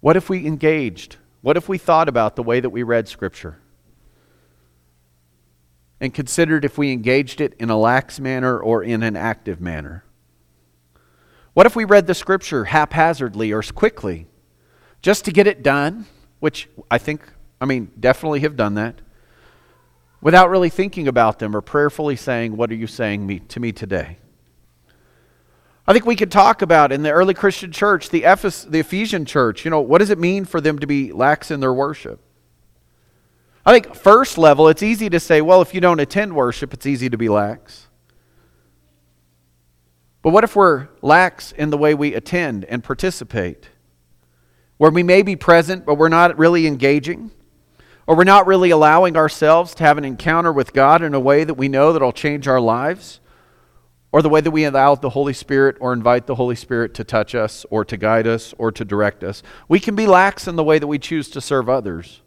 What 0.00 0.16
if 0.16 0.28
we 0.28 0.44
engaged? 0.44 1.18
What 1.40 1.56
if 1.56 1.68
we 1.68 1.78
thought 1.78 2.08
about 2.08 2.34
the 2.34 2.42
way 2.42 2.58
that 2.58 2.70
we 2.70 2.82
read 2.82 3.06
Scripture? 3.06 3.60
And 6.00 6.12
considered 6.12 6.64
if 6.64 6.76
we 6.76 6.90
engaged 6.90 7.40
it 7.40 7.54
in 7.60 7.70
a 7.70 7.78
lax 7.78 8.18
manner 8.18 8.58
or 8.58 8.82
in 8.82 9.04
an 9.04 9.14
active 9.14 9.60
manner? 9.60 10.02
What 11.52 11.64
if 11.64 11.76
we 11.76 11.84
read 11.84 12.08
the 12.08 12.14
Scripture 12.14 12.64
haphazardly 12.64 13.52
or 13.52 13.62
quickly 13.62 14.26
just 15.00 15.26
to 15.26 15.30
get 15.30 15.46
it 15.46 15.62
done? 15.62 16.06
Which 16.40 16.68
I 16.90 16.98
think, 16.98 17.22
I 17.60 17.66
mean, 17.66 17.92
definitely 18.00 18.40
have 18.40 18.56
done 18.56 18.74
that 18.74 19.00
without 20.24 20.48
really 20.48 20.70
thinking 20.70 21.06
about 21.06 21.38
them 21.38 21.54
or 21.54 21.60
prayerfully 21.60 22.16
saying, 22.16 22.56
What 22.56 22.72
are 22.72 22.74
you 22.74 22.88
saying 22.88 23.24
me, 23.24 23.38
to 23.40 23.60
me 23.60 23.70
today? 23.70 24.18
I 25.86 25.92
think 25.92 26.06
we 26.06 26.16
could 26.16 26.32
talk 26.32 26.62
about 26.62 26.92
in 26.92 27.02
the 27.02 27.12
early 27.12 27.34
Christian 27.34 27.70
church, 27.70 28.08
the, 28.08 28.24
Ephes- 28.24 28.64
the 28.64 28.80
Ephesian 28.80 29.26
church, 29.26 29.66
you 29.66 29.70
know, 29.70 29.82
what 29.82 29.98
does 29.98 30.08
it 30.08 30.18
mean 30.18 30.46
for 30.46 30.62
them 30.62 30.78
to 30.78 30.86
be 30.86 31.12
lax 31.12 31.50
in 31.50 31.60
their 31.60 31.74
worship? 31.74 32.20
I 33.66 33.72
think, 33.72 33.94
first 33.94 34.38
level, 34.38 34.66
it's 34.68 34.82
easy 34.82 35.10
to 35.10 35.20
say, 35.20 35.42
well, 35.42 35.60
if 35.60 35.74
you 35.74 35.80
don't 35.82 36.00
attend 36.00 36.34
worship, 36.34 36.72
it's 36.72 36.86
easy 36.86 37.10
to 37.10 37.18
be 37.18 37.28
lax. 37.28 37.88
But 40.22 40.30
what 40.30 40.42
if 40.42 40.56
we're 40.56 40.88
lax 41.02 41.52
in 41.52 41.68
the 41.68 41.76
way 41.76 41.92
we 41.92 42.14
attend 42.14 42.64
and 42.64 42.82
participate? 42.82 43.68
Where 44.78 44.90
we 44.90 45.02
may 45.02 45.20
be 45.20 45.36
present, 45.36 45.84
but 45.84 45.96
we're 45.96 46.08
not 46.08 46.38
really 46.38 46.66
engaging? 46.66 47.30
Or 48.06 48.16
we're 48.16 48.24
not 48.24 48.46
really 48.46 48.70
allowing 48.70 49.16
ourselves 49.16 49.74
to 49.76 49.84
have 49.84 49.98
an 49.98 50.04
encounter 50.04 50.52
with 50.52 50.72
God 50.72 51.02
in 51.02 51.14
a 51.14 51.20
way 51.20 51.44
that 51.44 51.54
we 51.54 51.68
know 51.68 51.92
that 51.92 52.02
will 52.02 52.12
change 52.12 52.46
our 52.46 52.60
lives, 52.60 53.20
or 54.12 54.22
the 54.22 54.28
way 54.28 54.40
that 54.40 54.50
we 54.50 54.64
allow 54.64 54.94
the 54.94 55.10
Holy 55.10 55.32
Spirit 55.32 55.76
or 55.80 55.92
invite 55.92 56.26
the 56.26 56.36
Holy 56.36 56.54
Spirit 56.54 56.94
to 56.94 57.02
touch 57.02 57.34
us 57.34 57.66
or 57.68 57.84
to 57.84 57.96
guide 57.96 58.26
us 58.26 58.54
or 58.58 58.70
to 58.70 58.84
direct 58.84 59.24
us. 59.24 59.42
We 59.68 59.80
can 59.80 59.96
be 59.96 60.06
lax 60.06 60.46
in 60.46 60.54
the 60.54 60.62
way 60.62 60.78
that 60.78 60.86
we 60.86 61.00
choose 61.00 61.28
to 61.30 61.40
serve 61.40 61.68
others. 61.68 62.20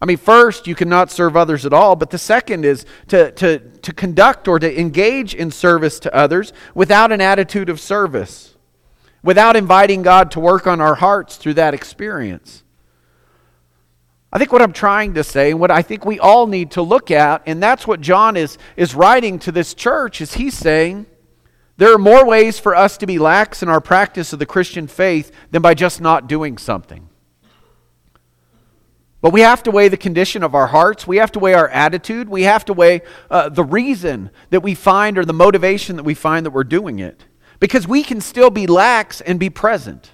I 0.00 0.06
mean, 0.06 0.16
first, 0.16 0.66
you 0.66 0.74
cannot 0.74 1.10
serve 1.10 1.36
others 1.36 1.66
at 1.66 1.72
all, 1.72 1.96
but 1.96 2.10
the 2.10 2.18
second 2.18 2.64
is 2.64 2.84
to, 3.08 3.32
to, 3.32 3.58
to 3.58 3.92
conduct 3.92 4.46
or 4.46 4.58
to 4.58 4.80
engage 4.80 5.34
in 5.34 5.50
service 5.50 5.98
to 6.00 6.14
others 6.14 6.52
without 6.74 7.12
an 7.12 7.20
attitude 7.20 7.68
of 7.68 7.80
service, 7.80 8.56
without 9.22 9.56
inviting 9.56 10.02
God 10.02 10.30
to 10.32 10.40
work 10.40 10.66
on 10.66 10.80
our 10.80 10.94
hearts 10.94 11.36
through 11.36 11.54
that 11.54 11.74
experience. 11.74 12.62
I 14.36 14.38
think 14.38 14.52
what 14.52 14.60
I'm 14.60 14.74
trying 14.74 15.14
to 15.14 15.24
say, 15.24 15.52
and 15.52 15.60
what 15.60 15.70
I 15.70 15.80
think 15.80 16.04
we 16.04 16.20
all 16.20 16.46
need 16.46 16.72
to 16.72 16.82
look 16.82 17.10
at, 17.10 17.40
and 17.46 17.62
that's 17.62 17.86
what 17.86 18.02
John 18.02 18.36
is, 18.36 18.58
is 18.76 18.94
writing 18.94 19.38
to 19.38 19.50
this 19.50 19.72
church, 19.72 20.20
is 20.20 20.34
he's 20.34 20.52
saying 20.52 21.06
There 21.78 21.94
are 21.94 21.98
more 21.98 22.22
ways 22.26 22.58
for 22.58 22.74
us 22.74 22.98
to 22.98 23.06
be 23.06 23.18
lax 23.18 23.62
in 23.62 23.70
our 23.70 23.80
practice 23.80 24.34
of 24.34 24.38
the 24.38 24.44
Christian 24.44 24.88
faith 24.88 25.32
than 25.52 25.62
by 25.62 25.72
just 25.72 26.02
not 26.02 26.28
doing 26.28 26.58
something. 26.58 27.08
But 29.22 29.32
we 29.32 29.40
have 29.40 29.62
to 29.62 29.70
weigh 29.70 29.88
the 29.88 29.96
condition 29.96 30.42
of 30.42 30.54
our 30.54 30.66
hearts. 30.66 31.06
We 31.06 31.16
have 31.16 31.32
to 31.32 31.38
weigh 31.38 31.54
our 31.54 31.70
attitude. 31.70 32.28
We 32.28 32.42
have 32.42 32.66
to 32.66 32.74
weigh 32.74 33.00
uh, 33.30 33.48
the 33.48 33.64
reason 33.64 34.28
that 34.50 34.60
we 34.60 34.74
find 34.74 35.16
or 35.16 35.24
the 35.24 35.32
motivation 35.32 35.96
that 35.96 36.04
we 36.04 36.12
find 36.12 36.44
that 36.44 36.50
we're 36.50 36.62
doing 36.62 36.98
it. 36.98 37.24
Because 37.58 37.88
we 37.88 38.02
can 38.02 38.20
still 38.20 38.50
be 38.50 38.66
lax 38.66 39.22
and 39.22 39.40
be 39.40 39.48
present 39.48 40.12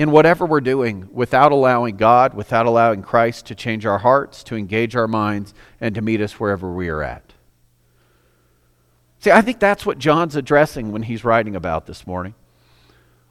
in 0.00 0.10
whatever 0.10 0.46
we're 0.46 0.62
doing 0.62 1.06
without 1.12 1.52
allowing 1.52 1.94
God, 1.94 2.32
without 2.32 2.64
allowing 2.64 3.02
Christ 3.02 3.44
to 3.44 3.54
change 3.54 3.84
our 3.84 3.98
hearts, 3.98 4.42
to 4.44 4.56
engage 4.56 4.96
our 4.96 5.06
minds, 5.06 5.52
and 5.78 5.94
to 5.94 6.00
meet 6.00 6.22
us 6.22 6.40
wherever 6.40 6.72
we 6.72 6.88
are 6.88 7.02
at. 7.02 7.34
See, 9.18 9.30
I 9.30 9.42
think 9.42 9.60
that's 9.60 9.84
what 9.84 9.98
John's 9.98 10.36
addressing 10.36 10.90
when 10.90 11.02
he's 11.02 11.22
writing 11.22 11.54
about 11.54 11.84
this 11.84 12.06
morning. 12.06 12.34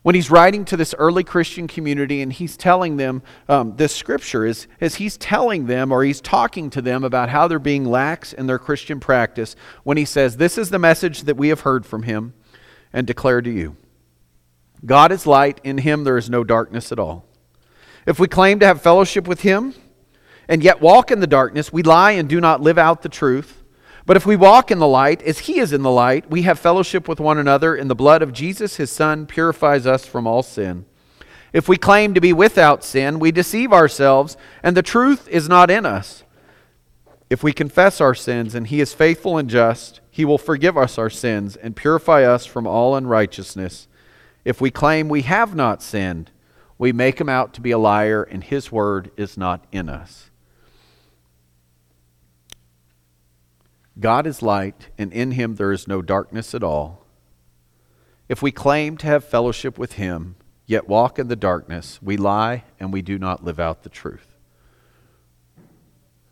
When 0.04 0.14
he's 0.14 0.30
writing 0.30 0.64
to 0.66 0.78
this 0.78 0.94
early 1.00 1.24
Christian 1.24 1.68
community 1.68 2.22
and 2.22 2.32
he's 2.32 2.56
telling 2.56 2.98
them 2.98 3.24
um, 3.48 3.76
this 3.78 3.96
scripture, 3.96 4.46
is, 4.46 4.68
is 4.80 4.94
he's 4.94 5.18
telling 5.18 5.66
them 5.66 5.92
or 5.92 6.04
he's 6.04 6.22
talking 6.22 6.70
to 6.70 6.84
them 6.84 7.04
about 7.04 7.30
how 7.30 7.48
they're 7.48 7.58
being 7.58 7.86
lax 7.86 8.32
in 8.32 8.46
their 8.46 8.60
Christian 8.60 9.00
practice 9.00 9.56
when 9.84 9.98
he 9.98 10.06
says, 10.06 10.38
This 10.38 10.56
is 10.56 10.70
the 10.70 10.78
message 10.78 11.24
that 11.24 11.36
we 11.36 11.50
have 11.50 11.62
heard 11.62 11.84
from 11.84 12.04
him 12.04 12.36
and 12.94 13.08
declare 13.08 13.42
to 13.42 13.50
you. 13.50 13.76
God 14.86 15.12
is 15.12 15.28
light, 15.28 15.60
in 15.64 15.80
him 15.80 16.04
there 16.04 16.18
is 16.18 16.30
no 16.30 16.44
darkness 16.44 16.92
at 16.92 17.00
all. 17.00 17.26
If 18.06 18.20
we 18.20 18.28
claim 18.28 18.60
to 18.60 18.66
have 18.66 18.82
fellowship 18.82 19.28
with 19.28 19.42
him 19.42 19.76
and 20.48 20.64
yet 20.64 20.82
walk 20.82 21.12
in 21.12 21.20
the 21.20 21.28
darkness, 21.28 21.72
we 21.72 21.84
lie 21.84 22.12
and 22.12 22.30
do 22.30 22.40
not 22.40 22.62
live 22.62 22.78
out 22.78 23.02
the 23.02 23.10
truth. 23.10 23.64
But 24.06 24.18
if 24.18 24.26
we 24.26 24.36
walk 24.36 24.72
in 24.72 24.80
the 24.80 24.88
light, 24.88 25.22
as 25.22 25.40
he 25.40 25.60
is 25.60 25.74
in 25.74 25.84
the 25.84 25.92
light, 25.92 26.32
we 26.32 26.42
have 26.44 26.58
fellowship 26.58 27.08
with 27.08 27.20
one 27.20 27.38
another, 27.38 27.76
and 27.76 27.90
the 27.90 27.96
blood 27.96 28.24
of 28.24 28.34
Jesus, 28.34 28.78
his 28.78 28.90
Son, 28.90 29.28
purifies 29.28 29.86
us 29.86 30.06
from 30.06 30.26
all 30.26 30.42
sin. 30.42 30.86
If 31.54 31.68
we 31.68 31.78
claim 31.78 32.14
to 32.14 32.22
be 32.22 32.34
without 32.34 32.84
sin, 32.84 33.20
we 33.20 33.32
deceive 33.32 33.72
ourselves, 33.72 34.38
and 34.64 34.76
the 34.76 34.82
truth 34.82 35.28
is 35.28 35.48
not 35.48 35.70
in 35.70 35.86
us. 35.86 36.24
If 37.30 37.44
we 37.44 37.54
confess 37.54 38.02
our 38.02 38.16
sins, 38.16 38.56
and 38.56 38.66
he 38.66 38.82
is 38.82 38.94
faithful 38.94 39.38
and 39.38 39.50
just, 39.50 40.00
he 40.10 40.26
will 40.26 40.40
forgive 40.40 40.78
us 40.78 40.98
our 40.98 41.12
sins 41.12 41.56
and 41.56 41.76
purify 41.76 42.24
us 42.24 42.48
from 42.48 42.66
all 42.66 42.96
unrighteousness. 42.96 43.88
If 44.46 44.62
we 44.62 44.72
claim 44.72 45.10
we 45.10 45.24
have 45.24 45.56
not 45.56 45.84
sinned, 45.84 46.32
we 46.78 46.92
make 46.92 47.20
him 47.20 47.30
out 47.30 47.54
to 47.54 47.62
be 47.62 47.72
a 47.72 47.78
liar, 47.78 48.24
and 48.24 48.44
his 48.44 48.72
word 48.72 49.12
is 49.18 49.38
not 49.38 49.66
in 49.72 49.90
us. 49.90 50.30
God 54.00 54.26
is 54.26 54.42
light, 54.42 54.88
and 54.98 55.12
in 55.12 55.32
him 55.32 55.56
there 55.56 55.74
is 55.74 55.88
no 55.88 56.02
darkness 56.02 56.56
at 56.56 56.64
all. 56.64 57.06
If 58.30 58.42
we 58.42 58.52
claim 58.52 58.96
to 58.98 59.08
have 59.08 59.26
fellowship 59.26 59.78
with 59.78 59.94
him, 59.94 60.36
yet 60.66 60.88
walk 60.88 61.20
in 61.20 61.28
the 61.28 61.36
darkness, 61.36 62.00
we 62.02 62.16
lie 62.16 62.64
and 62.80 62.94
we 62.94 63.02
do 63.02 63.18
not 63.18 63.44
live 63.44 63.60
out 63.60 63.84
the 63.84 63.90
truth. 63.90 64.36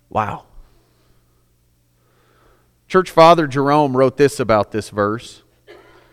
Wow. 0.10 0.46
Church 2.88 3.12
Father 3.12 3.48
Jerome 3.48 3.98
wrote 3.98 4.16
this 4.16 4.40
about 4.40 4.72
this 4.72 4.92
verse. 4.92 5.44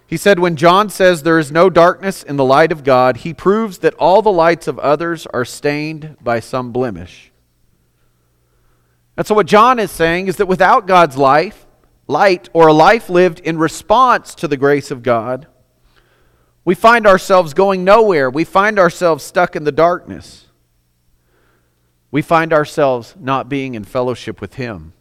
He 0.06 0.16
said, 0.16 0.38
When 0.38 0.56
John 0.56 0.90
says 0.90 1.22
there 1.22 1.38
is 1.38 1.50
no 1.50 1.70
darkness 1.70 2.22
in 2.22 2.36
the 2.36 2.44
light 2.44 2.72
of 2.72 2.84
God, 2.84 3.18
he 3.18 3.32
proves 3.32 3.78
that 3.78 3.94
all 3.94 4.22
the 4.22 4.32
lights 4.32 4.68
of 4.68 4.78
others 4.78 5.26
are 5.26 5.44
stained 5.44 6.16
by 6.20 6.40
some 6.40 6.72
blemish. 6.72 7.32
And 9.16 9.26
so, 9.26 9.34
what 9.34 9.46
John 9.46 9.78
is 9.78 9.90
saying 9.90 10.28
is 10.28 10.36
that 10.36 10.46
without 10.46 10.86
God's 10.86 11.16
life, 11.16 11.66
light, 12.06 12.48
or 12.52 12.68
a 12.68 12.72
life 12.72 13.08
lived 13.08 13.40
in 13.40 13.58
response 13.58 14.34
to 14.36 14.48
the 14.48 14.56
grace 14.56 14.90
of 14.90 15.02
God, 15.02 15.46
we 16.64 16.74
find 16.74 17.06
ourselves 17.06 17.54
going 17.54 17.84
nowhere. 17.84 18.28
We 18.28 18.44
find 18.44 18.78
ourselves 18.78 19.22
stuck 19.22 19.54
in 19.54 19.64
the 19.64 19.72
darkness. 19.72 20.46
We 22.10 22.22
find 22.22 22.52
ourselves 22.52 23.14
not 23.18 23.48
being 23.48 23.74
in 23.74 23.84
fellowship 23.84 24.40
with 24.40 24.54
Him. 24.54 24.92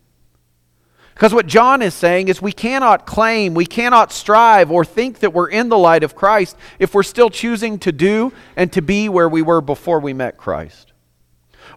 Because 1.14 1.34
what 1.34 1.46
John 1.46 1.82
is 1.82 1.94
saying 1.94 2.28
is 2.28 2.42
we 2.42 2.52
cannot 2.52 3.06
claim, 3.06 3.54
we 3.54 3.66
cannot 3.66 4.12
strive 4.12 4.72
or 4.72 4.84
think 4.84 5.20
that 5.20 5.34
we're 5.34 5.50
in 5.50 5.70
the 5.70 5.78
light 5.78 6.04
of 6.04 6.16
Christ 6.16 6.58
if 6.80 6.96
we're 6.96 7.04
still 7.04 7.30
choosing 7.30 7.78
to 7.80 7.92
do 7.92 8.34
and 8.56 8.72
to 8.74 8.82
be 8.82 9.10
where 9.10 9.30
we 9.30 9.42
were 9.42 9.62
before 9.62 10.00
we 10.00 10.14
met 10.14 10.38
Christ. 10.38 10.92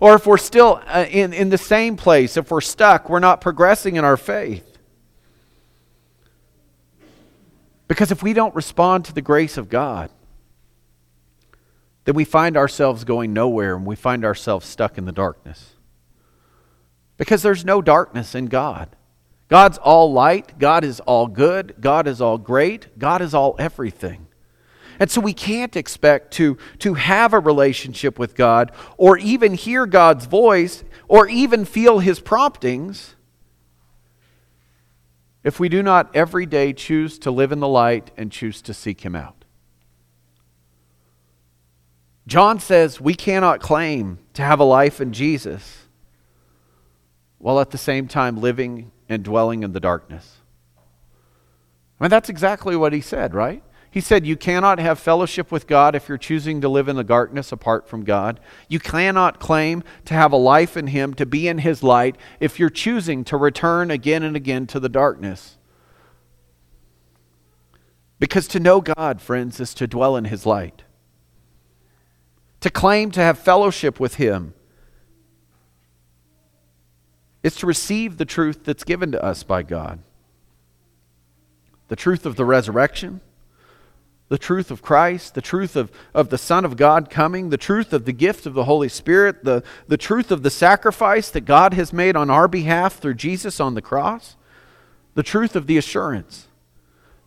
Or 0.00 0.14
if 0.14 0.26
we're 0.26 0.38
still 0.38 0.81
uh, 0.87 1.07
in, 1.09 1.33
in 1.33 1.50
the 1.50 1.59
same 1.59 1.97
place, 1.97 2.37
if 2.37 2.50
we're 2.50 2.61
stuck, 2.61 3.09
we're 3.09 3.21
not 3.21 3.40
progressing 3.40 3.97
in 3.97 4.05
our 4.05 4.16
faith. 4.16 4.78
Because 7.88 8.11
if 8.11 8.23
we 8.23 8.33
don't 8.33 8.55
respond 8.55 9.05
to 9.05 9.12
the 9.12 9.23
grace 9.23 9.57
of 9.57 9.69
God, 9.69 10.11
then 12.05 12.14
we 12.14 12.25
find 12.25 12.57
ourselves 12.57 13.05
going 13.05 13.33
nowhere 13.33 13.76
and 13.76 13.87
we 13.87 13.97
find 13.97 14.25
ourselves 14.25 14.66
stuck 14.66 14.97
in 14.97 15.05
the 15.05 15.12
darkness. 15.12 15.75
Because 17.16 17.43
there's 17.43 17.64
no 17.64 17.83
darkness 17.83 18.35
in 18.35 18.47
God. 18.47 18.88
God's 19.49 19.79
all 19.79 20.12
light. 20.12 20.59
God 20.59 20.85
is 20.85 21.00
all 21.00 21.26
good. 21.26 21.76
God 21.81 22.09
is 22.09 22.21
all 22.21 22.38
great. 22.38 22.99
God 22.99 23.23
is 23.23 23.35
all 23.35 23.55
everything. 23.59 24.26
And 24.99 25.11
so 25.11 25.21
we 25.21 25.35
can't 25.35 25.76
expect 25.76 26.33
to, 26.35 26.57
to 26.79 26.95
have 26.95 27.33
a 27.33 27.38
relationship 27.38 28.19
with 28.19 28.35
God 28.35 28.73
or 28.97 29.19
even 29.19 29.55
hear 29.55 29.87
God's 29.87 30.26
voice 30.26 30.85
or 31.07 31.29
even 31.29 31.65
feel 31.65 31.99
his 31.99 32.19
promptings 32.19 33.15
if 35.45 35.61
we 35.61 35.69
do 35.69 35.83
not 35.83 36.11
every 36.17 36.47
day 36.47 36.73
choose 36.73 37.19
to 37.21 37.31
live 37.31 37.53
in 37.53 37.61
the 37.61 37.69
light 37.69 38.11
and 38.17 38.33
choose 38.33 38.61
to 38.62 38.75
seek 38.75 39.03
him 39.03 39.15
out. 39.15 39.45
John 42.26 42.59
says 42.59 43.00
we 43.00 43.15
cannot 43.15 43.61
claim 43.61 44.19
to 44.35 44.43
have 44.43 44.59
a 44.59 44.65
life 44.65 45.00
in 45.00 45.12
Jesus 45.12 45.87
while 47.38 47.61
at 47.61 47.71
the 47.71 47.79
same 47.79 48.09
time 48.09 48.41
living 48.41 48.91
and 49.09 49.23
dwelling 49.23 49.63
in 49.63 49.73
the 49.73 49.81
darkness. 49.81 50.39
I 51.99 52.05
mean, 52.05 52.11
that's 52.11 52.29
exactly 52.29 52.77
what 52.77 52.93
he 52.93 53.01
said, 53.01 53.35
right? 53.35 53.63
He 53.97 54.03
said, 54.03 54.27
You 54.27 54.37
cannot 54.37 54.79
have 54.79 54.99
fellowship 54.99 55.51
with 55.51 55.67
God 55.67 55.95
if 55.95 56.07
you're 56.07 56.19
choosing 56.19 56.61
to 56.61 56.69
live 56.69 56.87
in 56.87 56.97
the 56.97 57.03
darkness 57.03 57.51
apart 57.51 57.89
from 57.89 58.05
God. 58.05 58.41
You 58.69 58.79
cannot 58.79 59.41
claim 59.41 59.83
to 60.05 60.13
have 60.13 60.33
a 60.33 60.37
life 60.37 60.77
in 60.77 60.89
Him, 60.89 61.15
to 61.15 61.25
be 61.25 61.49
in 61.49 61.57
His 61.57 61.83
light, 61.83 62.17
if 62.39 62.59
you're 62.59 62.69
choosing 62.69 63.25
to 63.25 63.39
return 63.39 63.91
again 63.91 64.23
and 64.23 64.37
again 64.37 64.67
to 64.67 64.81
the 64.81 64.91
darkness. 64.91 65.57
Because 68.19 68.47
to 68.49 68.61
know 68.61 68.83
God, 68.83 69.23
friends, 69.23 69.61
is 69.61 69.73
to 69.73 69.87
dwell 69.87 70.15
in 70.15 70.27
His 70.27 70.45
light. 70.45 70.83
To 72.61 72.69
claim 72.69 73.11
to 73.13 73.21
have 73.21 73.39
fellowship 73.39 73.99
with 73.99 74.17
Him 74.17 74.53
is 77.47 77.55
to 77.55 77.65
receive 77.65 78.17
the 78.17 78.25
truth 78.25 78.65
that's 78.65 78.83
given 78.83 79.12
to 79.12 79.25
us 79.25 79.45
by 79.45 79.62
God 79.62 80.00
the 81.87 81.95
truth 81.95 82.26
of 82.26 82.35
the 82.35 82.45
resurrection, 82.45 83.21
the 84.29 84.37
truth 84.37 84.73
of 84.73 84.83
Christ, 84.83 85.37
the 85.37 85.41
truth 85.41 85.76
of, 85.76 85.93
of 86.12 86.31
the 86.31 86.38
Son 86.38 86.65
of 86.65 86.76
God 86.76 87.09
coming, 87.09 87.50
the 87.50 87.57
truth 87.57 87.93
of 87.93 88.05
the 88.05 88.12
gift 88.12 88.45
of 88.45 88.55
the 88.55 88.65
Holy 88.65 88.88
Spirit, 88.88 89.45
the, 89.45 89.62
the 89.87 89.97
truth 89.97 90.33
of 90.33 90.43
the 90.43 90.50
sacrifice 90.50 91.31
that 91.31 91.43
God 91.43 91.75
has 91.75 91.93
made 91.93 92.17
on 92.17 92.29
our 92.29 92.49
behalf 92.49 92.99
through 92.99 93.15
Jesus 93.15 93.61
on 93.61 93.75
the 93.75 93.81
cross, 93.81 94.35
the 95.15 95.23
truth 95.23 95.55
of 95.55 95.69
the 95.69 95.79
assurance 95.79 96.49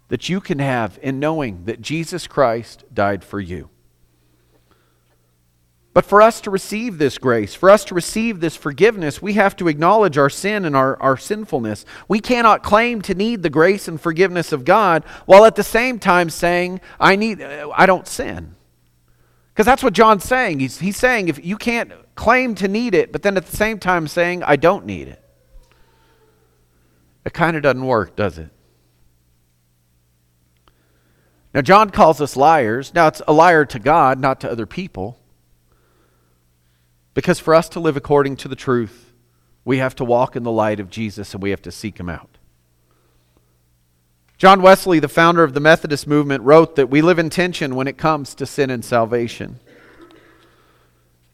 that 0.10 0.28
you 0.28 0.42
can 0.42 0.60
have 0.60 1.00
in 1.02 1.22
knowing 1.22 1.64
that 1.64 1.80
Jesus 1.80 2.28
Christ 2.28 2.84
died 2.94 3.24
for 3.24 3.40
you. 3.40 3.70
But 5.94 6.06
for 6.06 6.22
us 6.22 6.40
to 6.42 6.52
receive 6.52 6.98
this 6.98 7.18
grace, 7.18 7.56
for 7.56 7.70
us 7.70 7.84
to 7.86 7.96
receive 7.96 8.40
this 8.40 8.56
forgiveness, 8.56 9.22
we 9.22 9.34
have 9.34 9.56
to 9.56 9.68
acknowledge 9.68 10.18
our 10.18 10.30
sin 10.30 10.64
and 10.66 10.76
our, 10.76 11.02
our 11.02 11.18
sinfulness. 11.18 11.84
We 12.08 12.20
cannot 12.20 12.64
claim 12.64 13.02
to 13.04 13.16
need 13.16 13.42
the 13.42 13.50
grace 13.50 13.88
and 13.88 14.00
forgiveness 14.00 14.52
of 14.52 14.66
God 14.66 15.04
while 15.26 15.46
at 15.46 15.56
the 15.56 15.64
same 15.64 15.98
time 15.98 16.30
saying, 16.30 16.80
I, 17.00 17.16
need, 17.16 17.42
I 17.42 17.88
don't 17.88 18.08
sin. 18.08 18.56
Because 19.52 19.66
that's 19.66 19.84
what 19.84 19.94
John's 19.94 20.24
saying. 20.24 20.60
He's, 20.60 20.80
he's 20.80 20.96
saying 20.96 21.28
if 21.28 21.44
you 21.44 21.58
can't 21.58 21.92
claim 22.16 22.54
to 22.56 22.68
need 22.68 22.94
it, 22.94 23.12
but 23.12 23.24
then 23.24 23.36
at 23.36 23.48
the 23.48 23.58
same 23.58 23.80
time 23.80 24.08
saying, 24.08 24.44
I 24.44 24.58
don't 24.58 24.86
need 24.86 25.08
it. 25.08 25.22
It 27.26 27.34
kind 27.34 27.58
of 27.58 27.64
doesn't 27.64 27.86
work, 27.86 28.16
does 28.16 28.38
it? 28.38 28.50
Now, 31.54 31.62
John 31.62 31.90
calls 31.90 32.22
us 32.22 32.38
liars. 32.38 32.94
Now, 32.94 33.08
it's 33.08 33.24
a 33.28 33.34
liar 33.34 33.66
to 33.66 33.80
God, 33.80 34.20
not 34.20 34.40
to 34.42 34.52
other 34.52 34.68
people. 34.68 35.20
Because 37.20 37.38
for 37.38 37.54
us 37.54 37.68
to 37.68 37.82
live 37.82 37.98
according 37.98 38.38
to 38.38 38.48
the 38.48 38.56
truth, 38.56 39.12
we 39.66 39.80
have 39.80 39.94
to 39.96 40.06
walk 40.06 40.38
in 40.38 40.44
the 40.44 40.52
light 40.54 40.80
of 40.80 40.90
Jesus 40.90 41.34
and 41.34 41.44
we 41.44 41.50
have 41.50 41.62
to 41.64 41.70
seek 41.70 42.00
him 42.00 42.08
out. 42.08 42.38
John 44.38 44.62
Wesley, 44.62 45.00
the 45.00 45.10
founder 45.10 45.44
of 45.44 45.54
the 45.54 45.60
Methodist 45.60 46.08
movement, 46.08 46.46
wrote 46.46 46.78
that 46.78 46.90
we 46.90 47.02
live 47.02 47.20
in 47.20 47.30
tension 47.30 47.76
when 47.76 47.90
it 47.90 47.98
comes 47.98 48.34
to 48.36 48.46
sin 48.46 48.70
and 48.70 48.86
salvation. 48.86 49.60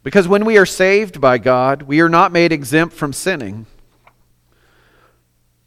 Because 0.02 0.28
when 0.28 0.44
we 0.44 0.58
are 0.58 0.66
saved 0.66 1.22
by 1.22 1.38
God, 1.38 1.84
we 1.84 2.02
are 2.02 2.10
not 2.10 2.32
made 2.32 2.52
exempt 2.52 2.96
from 2.96 3.14
sinning. 3.14 3.68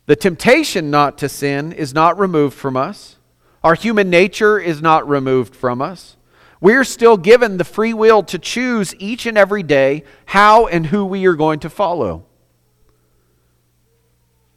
The 0.06 0.16
temptation 0.16 0.90
not 0.90 1.16
to 1.18 1.28
sin 1.28 1.70
is 1.70 1.94
not 1.94 2.18
removed 2.18 2.56
from 2.56 2.76
us. 2.76 3.18
Our 3.62 3.76
human 3.76 4.10
nature 4.10 4.58
is 4.58 4.82
not 4.82 5.08
removed 5.08 5.54
from 5.54 5.80
us. 5.80 6.16
We're 6.60 6.84
still 6.84 7.16
given 7.16 7.56
the 7.56 7.64
free 7.64 7.94
will 7.94 8.22
to 8.24 8.38
choose 8.38 8.94
each 8.96 9.26
and 9.26 9.38
every 9.38 9.62
day 9.62 10.04
how 10.26 10.66
and 10.66 10.86
who 10.86 11.04
we 11.04 11.26
are 11.26 11.34
going 11.34 11.60
to 11.60 11.70
follow. 11.70 12.24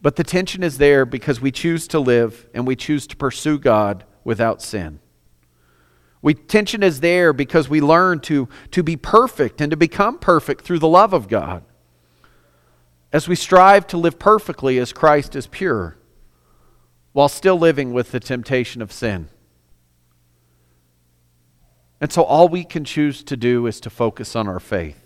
But 0.00 0.16
the 0.16 0.24
tension 0.24 0.64
is 0.64 0.78
there 0.78 1.06
because 1.06 1.40
we 1.40 1.52
choose 1.52 1.86
to 1.88 2.00
live 2.00 2.48
and 2.52 2.66
we 2.66 2.74
choose 2.74 3.06
to 3.06 3.16
pursue 3.16 3.58
God 3.58 4.04
without 4.24 4.60
sin. 4.60 4.98
We, 6.20 6.34
tension 6.34 6.82
is 6.82 7.00
there 7.00 7.32
because 7.32 7.68
we 7.68 7.80
learn 7.80 8.20
to, 8.20 8.48
to 8.72 8.82
be 8.82 8.96
perfect 8.96 9.60
and 9.60 9.70
to 9.70 9.76
become 9.76 10.18
perfect 10.18 10.64
through 10.64 10.80
the 10.80 10.88
love 10.88 11.12
of 11.12 11.28
God. 11.28 11.64
As 13.12 13.28
we 13.28 13.36
strive 13.36 13.86
to 13.88 13.96
live 13.96 14.18
perfectly 14.18 14.78
as 14.78 14.92
Christ 14.92 15.36
is 15.36 15.46
pure, 15.46 15.96
while 17.12 17.28
still 17.28 17.58
living 17.58 17.92
with 17.92 18.10
the 18.10 18.20
temptation 18.20 18.80
of 18.82 18.90
sin. 18.90 19.28
And 22.02 22.12
so 22.12 22.22
all 22.22 22.48
we 22.48 22.64
can 22.64 22.84
choose 22.84 23.22
to 23.24 23.36
do 23.38 23.66
is 23.66 23.80
to 23.80 23.88
focus 23.88 24.36
on 24.36 24.46
our 24.46 24.60
faith 24.60 25.02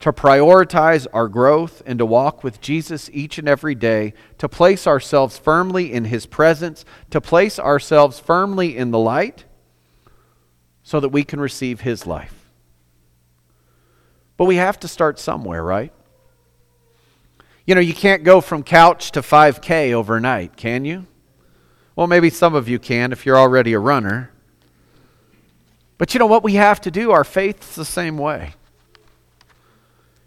to 0.00 0.12
prioritize 0.12 1.06
our 1.12 1.28
growth 1.28 1.82
and 1.86 1.98
to 1.98 2.06
walk 2.06 2.44
with 2.44 2.60
Jesus 2.60 3.08
each 3.12 3.38
and 3.38 3.48
every 3.48 3.74
day, 3.74 4.12
to 4.38 4.48
place 4.48 4.86
ourselves 4.86 5.38
firmly 5.38 5.92
in 5.92 6.04
His 6.04 6.26
presence, 6.26 6.84
to 7.10 7.20
place 7.20 7.58
ourselves 7.58 8.18
firmly 8.18 8.76
in 8.76 8.90
the 8.90 8.98
light, 8.98 9.44
so 10.82 11.00
that 11.00 11.08
we 11.08 11.24
can 11.24 11.40
receive 11.40 11.80
His 11.80 12.06
life. 12.06 12.52
But 14.36 14.44
we 14.44 14.56
have 14.56 14.78
to 14.80 14.88
start 14.88 15.18
somewhere, 15.18 15.62
right? 15.62 15.92
You 17.64 17.74
know, 17.74 17.80
you 17.80 17.94
can't 17.94 18.22
go 18.22 18.40
from 18.40 18.62
couch 18.62 19.10
to 19.12 19.22
5K 19.22 19.92
overnight, 19.92 20.56
can 20.56 20.84
you? 20.84 21.06
Well, 21.96 22.06
maybe 22.06 22.28
some 22.28 22.54
of 22.54 22.68
you 22.68 22.78
can 22.78 23.12
if 23.12 23.24
you're 23.24 23.38
already 23.38 23.72
a 23.72 23.78
runner. 23.78 24.30
But 25.98 26.14
you 26.14 26.18
know 26.18 26.26
what 26.26 26.42
we 26.42 26.54
have 26.54 26.80
to 26.82 26.90
do? 26.90 27.10
Our 27.10 27.24
faith's 27.24 27.74
the 27.74 27.84
same 27.84 28.18
way. 28.18 28.54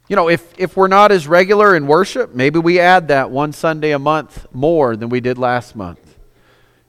You 0.08 0.16
know, 0.16 0.28
if, 0.28 0.58
if 0.58 0.76
we're 0.76 0.88
not 0.88 1.12
as 1.12 1.28
regular 1.28 1.76
in 1.76 1.86
worship, 1.86 2.34
maybe 2.34 2.58
we 2.58 2.80
add 2.80 3.10
that 3.10 3.30
one 3.30 3.54
Sunday 3.54 3.92
a 3.92 4.00
month 4.00 4.48
more 4.52 4.96
than 4.96 5.10
we 5.10 5.20
did 5.20 5.38
last 5.38 5.76
month. 5.76 6.09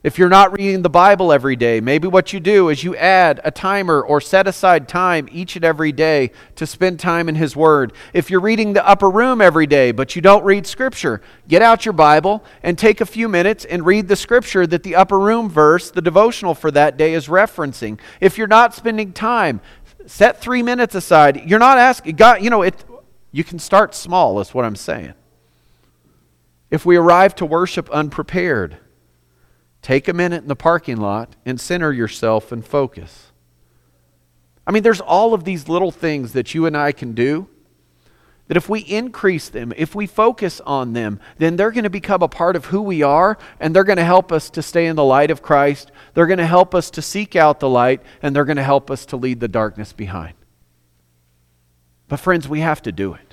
If 0.03 0.17
you're 0.17 0.29
not 0.29 0.57
reading 0.57 0.81
the 0.81 0.89
Bible 0.89 1.31
every 1.31 1.55
day, 1.55 1.79
maybe 1.79 2.07
what 2.07 2.33
you 2.33 2.39
do 2.39 2.69
is 2.69 2.83
you 2.83 2.95
add 2.95 3.39
a 3.43 3.51
timer 3.51 4.01
or 4.01 4.19
set 4.19 4.47
aside 4.47 4.87
time 4.87 5.29
each 5.31 5.55
and 5.55 5.63
every 5.63 5.91
day 5.91 6.31
to 6.55 6.65
spend 6.65 6.99
time 6.99 7.29
in 7.29 7.35
His 7.35 7.55
Word. 7.55 7.93
If 8.11 8.31
you're 8.31 8.39
reading 8.39 8.73
the 8.73 8.87
upper 8.87 9.11
room 9.11 9.41
every 9.41 9.67
day, 9.67 9.91
but 9.91 10.15
you 10.15 10.21
don't 10.23 10.43
read 10.43 10.65
Scripture, 10.65 11.21
get 11.47 11.61
out 11.61 11.85
your 11.85 11.93
Bible 11.93 12.43
and 12.63 12.79
take 12.79 12.99
a 12.99 13.05
few 13.05 13.29
minutes 13.29 13.63
and 13.63 13.85
read 13.85 14.07
the 14.07 14.15
Scripture 14.15 14.65
that 14.65 14.81
the 14.81 14.95
upper 14.95 15.19
room 15.19 15.47
verse, 15.47 15.91
the 15.91 16.01
devotional 16.01 16.55
for 16.55 16.71
that 16.71 16.97
day, 16.97 17.13
is 17.13 17.27
referencing. 17.27 17.99
If 18.19 18.39
you're 18.39 18.47
not 18.47 18.73
spending 18.73 19.13
time, 19.13 19.61
set 20.07 20.41
three 20.41 20.63
minutes 20.63 20.95
aside. 20.95 21.47
You're 21.47 21.59
not 21.59 21.77
asking, 21.77 22.15
God, 22.15 22.43
you 22.43 22.49
know, 22.49 22.63
it, 22.63 22.83
you 23.31 23.43
can 23.43 23.59
start 23.59 23.93
small, 23.93 24.39
is 24.39 24.51
what 24.51 24.65
I'm 24.65 24.75
saying. 24.75 25.13
If 26.71 26.87
we 26.87 26.95
arrive 26.95 27.35
to 27.35 27.45
worship 27.45 27.87
unprepared, 27.91 28.77
take 29.81 30.07
a 30.07 30.13
minute 30.13 30.43
in 30.43 30.47
the 30.47 30.55
parking 30.55 30.97
lot 30.97 31.35
and 31.45 31.59
center 31.59 31.91
yourself 31.91 32.51
and 32.51 32.65
focus. 32.65 33.31
I 34.65 34.71
mean, 34.71 34.83
there's 34.83 35.01
all 35.01 35.33
of 35.33 35.43
these 35.43 35.67
little 35.67 35.91
things 35.91 36.33
that 36.33 36.53
you 36.53 36.65
and 36.65 36.77
I 36.77 36.91
can 36.91 37.13
do 37.13 37.47
that 38.47 38.57
if 38.57 38.67
we 38.67 38.81
increase 38.81 39.47
them, 39.49 39.71
if 39.77 39.95
we 39.95 40.05
focus 40.05 40.59
on 40.65 40.93
them, 40.93 41.19
then 41.37 41.55
they're 41.55 41.71
going 41.71 41.85
to 41.85 41.89
become 41.89 42.21
a 42.21 42.27
part 42.27 42.55
of 42.55 42.65
who 42.65 42.81
we 42.81 43.01
are 43.01 43.37
and 43.59 43.73
they're 43.73 43.83
going 43.83 43.97
to 43.97 44.03
help 44.03 44.31
us 44.31 44.49
to 44.49 44.61
stay 44.61 44.87
in 44.87 44.95
the 44.97 45.03
light 45.03 45.31
of 45.31 45.41
Christ. 45.41 45.91
They're 46.13 46.27
going 46.27 46.37
to 46.37 46.45
help 46.45 46.75
us 46.75 46.91
to 46.91 47.01
seek 47.01 47.35
out 47.35 47.59
the 47.59 47.69
light 47.69 48.01
and 48.21 48.35
they're 48.35 48.45
going 48.45 48.57
to 48.57 48.63
help 48.63 48.91
us 48.91 49.05
to 49.07 49.17
lead 49.17 49.39
the 49.39 49.47
darkness 49.47 49.93
behind. 49.93 50.33
But, 52.09 52.19
friends, 52.19 52.47
we 52.49 52.59
have 52.59 52.81
to 52.81 52.91
do 52.91 53.13
it. 53.13 53.30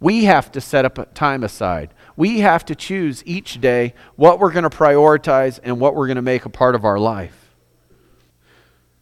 We 0.00 0.24
have 0.24 0.52
to 0.52 0.60
set 0.60 0.84
up 0.84 0.98
a 0.98 1.06
time 1.06 1.42
aside. 1.42 1.92
We 2.16 2.40
have 2.40 2.64
to 2.66 2.74
choose 2.74 3.22
each 3.26 3.60
day 3.60 3.94
what 4.16 4.38
we're 4.38 4.52
going 4.52 4.68
to 4.68 4.70
prioritize 4.70 5.58
and 5.62 5.80
what 5.80 5.94
we're 5.94 6.06
going 6.06 6.16
to 6.16 6.22
make 6.22 6.44
a 6.44 6.50
part 6.50 6.74
of 6.74 6.84
our 6.84 6.98
life. 6.98 7.54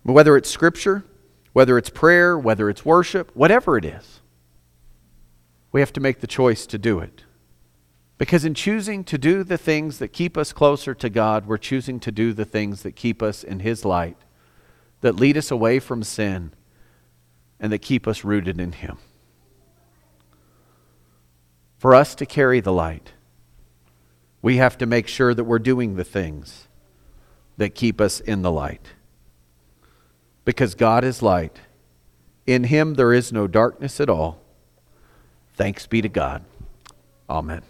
Whether 0.02 0.36
it's 0.36 0.48
scripture, 0.48 1.04
whether 1.52 1.76
it's 1.76 1.90
prayer, 1.90 2.38
whether 2.38 2.70
it's 2.70 2.84
worship, 2.84 3.30
whatever 3.34 3.76
it 3.76 3.84
is, 3.84 4.20
we 5.72 5.80
have 5.80 5.92
to 5.94 6.00
make 6.00 6.20
the 6.20 6.26
choice 6.26 6.66
to 6.66 6.78
do 6.78 7.00
it. 7.00 7.24
Because 8.18 8.46
in 8.46 8.54
choosing 8.54 9.04
to 9.04 9.18
do 9.18 9.44
the 9.44 9.58
things 9.58 9.98
that 9.98 10.08
keep 10.08 10.38
us 10.38 10.52
closer 10.52 10.94
to 10.94 11.10
God, 11.10 11.46
we're 11.46 11.58
choosing 11.58 12.00
to 12.00 12.10
do 12.10 12.32
the 12.32 12.46
things 12.46 12.82
that 12.82 12.96
keep 12.96 13.22
us 13.22 13.44
in 13.44 13.60
His 13.60 13.84
light, 13.84 14.16
that 15.02 15.16
lead 15.16 15.36
us 15.36 15.50
away 15.50 15.78
from 15.78 16.02
sin, 16.02 16.54
and 17.60 17.70
that 17.72 17.80
keep 17.80 18.06
us 18.06 18.24
rooted 18.24 18.58
in 18.58 18.72
Him. 18.72 18.96
For 21.78 21.94
us 21.94 22.14
to 22.16 22.26
carry 22.26 22.60
the 22.60 22.72
light, 22.72 23.12
we 24.42 24.56
have 24.56 24.78
to 24.78 24.86
make 24.86 25.08
sure 25.08 25.34
that 25.34 25.44
we're 25.44 25.58
doing 25.58 25.96
the 25.96 26.04
things 26.04 26.68
that 27.56 27.74
keep 27.74 28.00
us 28.00 28.20
in 28.20 28.42
the 28.42 28.52
light. 28.52 28.88
Because 30.44 30.74
God 30.74 31.04
is 31.04 31.22
light. 31.22 31.58
In 32.46 32.64
Him 32.64 32.94
there 32.94 33.12
is 33.12 33.32
no 33.32 33.46
darkness 33.46 34.00
at 34.00 34.08
all. 34.08 34.40
Thanks 35.54 35.86
be 35.86 36.00
to 36.02 36.08
God. 36.08 36.44
Amen. 37.28 37.62